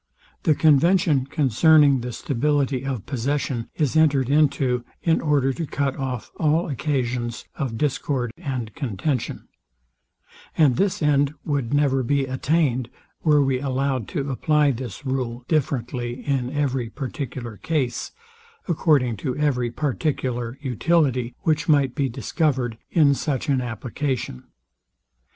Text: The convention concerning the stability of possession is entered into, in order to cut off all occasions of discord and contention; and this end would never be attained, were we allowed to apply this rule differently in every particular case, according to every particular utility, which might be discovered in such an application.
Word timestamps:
The 0.41 0.55
convention 0.55 1.27
concerning 1.27 2.01
the 2.01 2.11
stability 2.11 2.83
of 2.83 3.05
possession 3.05 3.69
is 3.75 3.95
entered 3.95 4.31
into, 4.31 4.83
in 5.03 5.21
order 5.21 5.53
to 5.53 5.67
cut 5.67 5.95
off 5.95 6.31
all 6.37 6.67
occasions 6.67 7.45
of 7.53 7.77
discord 7.77 8.31
and 8.35 8.73
contention; 8.73 9.47
and 10.57 10.75
this 10.77 11.03
end 11.03 11.35
would 11.45 11.71
never 11.71 12.01
be 12.01 12.25
attained, 12.25 12.89
were 13.23 13.43
we 13.45 13.59
allowed 13.59 14.07
to 14.07 14.31
apply 14.31 14.71
this 14.71 15.05
rule 15.05 15.45
differently 15.47 16.25
in 16.25 16.49
every 16.49 16.89
particular 16.89 17.57
case, 17.57 18.11
according 18.67 19.17
to 19.17 19.37
every 19.37 19.69
particular 19.69 20.57
utility, 20.63 21.35
which 21.41 21.69
might 21.69 21.93
be 21.93 22.09
discovered 22.09 22.79
in 22.89 23.13
such 23.13 23.49
an 23.49 23.61
application. 23.61 24.45